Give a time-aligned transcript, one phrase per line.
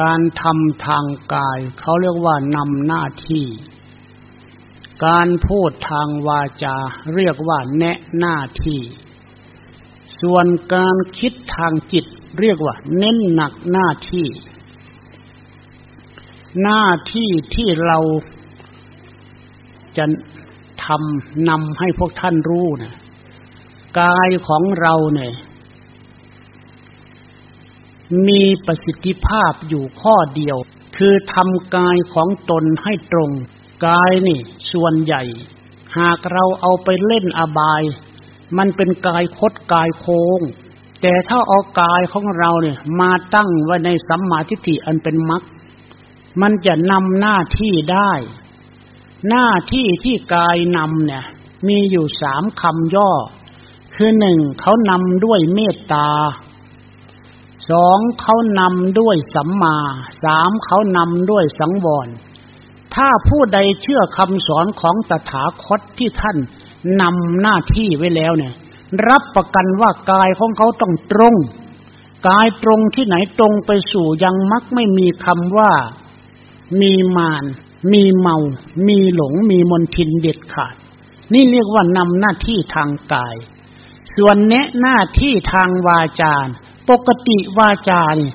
[0.00, 3.46] การทำทางกาย เขาเรียกว่านำหน้าที่
[5.06, 6.76] การพูดทางวาจา
[7.14, 8.80] เรียกว่าแนะหน้าที่
[10.20, 12.04] ส่วนการคิดทางจิต
[12.40, 14.26] เรียกว่า เน้นหนักหน้าที่
[16.62, 16.84] หน้า
[17.14, 17.98] ที่ที่เรา
[19.98, 20.04] จะ
[20.84, 22.94] ทำนำให้พวกท่านรู้นะ
[24.00, 25.32] กายของเราเนี่ย
[28.28, 30.56] มีประสิทธิภาพอยู่ข้อเดียว
[30.96, 33.30] คือทำกายของตนให้ตรง
[33.86, 34.40] กายนี่
[34.72, 35.22] ส่วนใหญ่
[35.98, 37.82] หากเราเอาไปเล่นอบาย
[38.58, 40.40] มันเป็นกายคดกายโค้ง
[41.02, 45.42] แต่ถ้าเอากายของเราเนี่ย มาตั้งไว้ในสัมมาทิฏฐิอันเป็นมรรค
[46.40, 48.12] มันจะนำหน้าที่ได้
[49.28, 51.24] หน้าที่ที่กายนำเนี่ย
[51.68, 53.10] มีอยู่สามคำย่อ
[53.94, 56.08] คือหนึ่งเขานำด้วยเมตตา
[57.70, 59.78] สองเขานำด้วยสัมมา
[60.24, 62.08] สามเขานำด้วยสังวร
[62.94, 66.38] ถ้าผู้ใดเชื่อคำสอนของตถาคตที่ท่าน
[67.02, 68.54] นำหน้าที่ไว้แล้วเนี่ย
[69.08, 71.34] รับประกันว่ากายของเขาต้องตรง
[72.28, 75.72] กายตรงที่ไหนตรงไปสู่ยังมักไม่มีคำว่า
[76.80, 77.44] มีมาน
[77.92, 78.36] มีเมา
[78.88, 80.74] มีหลง มีมนทินเด็ดขาด
[81.32, 83.36] นี่เรียกว่านำหน้าที่ทางกาย
[84.16, 86.34] ส่วนแนะหน้าที่ทางวาจา
[86.90, 88.32] ปกติวาจานี่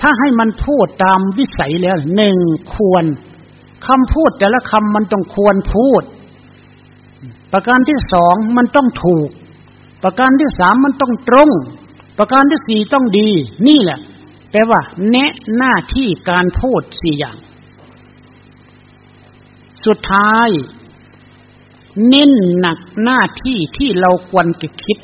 [0.00, 2.36] ถ้าให้มันพูดตามวิสัยแล้วหนึ่ง
[2.74, 3.04] ควร
[3.86, 6.02] คำพูดแต่ละคำมันต้องควรพูด
[7.52, 9.28] ประการที่สองมันต้องถูก
[10.02, 11.50] ประการที่สามมันต้องตรง
[12.18, 13.28] ประการที่สี่ต้องดี
[13.68, 13.98] นี่แหละ
[14.50, 17.36] แปลว่า แนะหน้าที่การพูดสี่อย่าง
[19.86, 20.48] สุดท้าย
[22.08, 24.96] เน้นหนักหน้าที่ที่เราควรจะคิด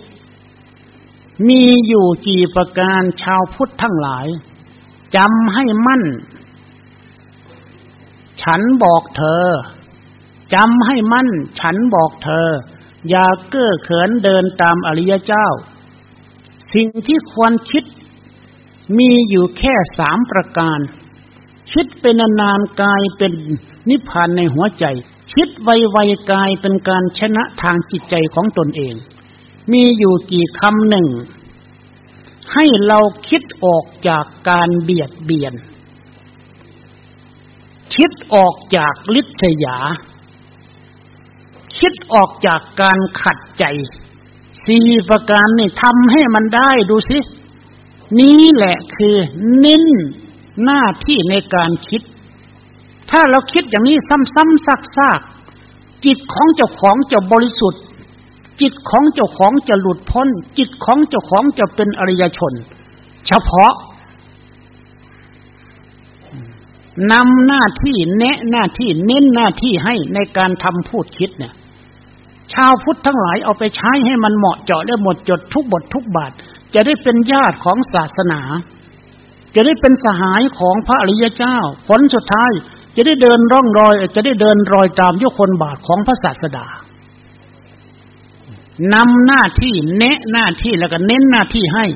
[1.48, 4.26] มีอยู่กี่ประการชาวพุทธทั้งหลาย
[5.16, 6.02] จำให้มั่น
[8.42, 9.44] ฉันบอกเธอ
[10.54, 11.28] จำให้มั่น
[11.60, 12.48] ฉันบอกเธอ
[13.08, 15.46] อย่าเก้อเขินเดินตามอริยเจ้า
[16.74, 17.84] สิ่งที่ควรคิด
[18.98, 20.78] มีอยู่แค่สามประการ
[21.72, 23.32] คิดเป็นนานกายเป็น
[23.88, 24.84] นิพพานในหัวใจ
[25.34, 28.94] คิดไวๆกายเป็นการชนะทางจิตใจของตนเอง
[29.72, 31.08] มีอยู่กี่คำหนึ่ง
[32.52, 32.98] ให้เรา
[33.28, 35.54] คิดออกจากการเบียดเบียน
[37.94, 39.78] คิดออกจากลิษยา
[41.78, 43.64] คิดออกจากการขัดใจ
[44.66, 47.18] สี่ประการนี่ทำให้มันได้ดูสิ
[48.20, 49.16] นี้แหละคือ
[49.58, 49.84] เน้น
[50.64, 52.02] หน้าที่ในการคิด
[53.10, 53.96] ถ้าเราคิดอย่างนี้
[54.34, 57.82] ซ้ำๆซักๆจิตของเจ้าของจะบริสุทธิ์
[58.60, 60.28] จิตของเจ้าของจะหลุดพ้น
[60.58, 62.52] จิตของเจ้าของจะเป็นอริยชน
[63.26, 63.72] เฉพาะ
[67.12, 71.52] นำหน้าที่แนะหน้าที่เน้นหน้าที่ให้ในการทำพูดคิดเนี่ย
[72.52, 76.32] ชาวพุทธทั้งหลายเอาไปใช้ให้มันเหมาะเจาะและหมดจดทุกบททุกบาท
[76.74, 78.40] จะได้เป็นญาติของศาสนา
[79.54, 81.56] จะได้เป็นสหายของพระอริยเจ้า
[81.88, 82.52] ผลสุดท้าย
[82.96, 86.66] จะได้เดินร่องรอย จะได้เดินรอยตามยุคนบาทของพระศาสดา
[88.94, 91.86] นำหน้าที่เนะหน้าที่แล้วก็เน้นหน้าที่ให้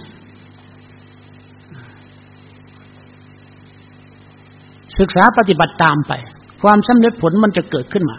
[4.98, 6.12] ศึกษาปฏิบัติตามไป
[6.62, 8.16] ความสำเร็จผลมันจะเกิดขึ้นมา